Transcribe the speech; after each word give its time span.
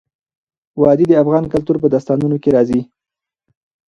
وادي 0.81 1.05
د 1.09 1.13
افغان 1.23 1.43
کلتور 1.53 1.75
په 1.83 1.87
داستانونو 1.93 2.35
کې 2.43 2.49
راځي. 2.55 2.81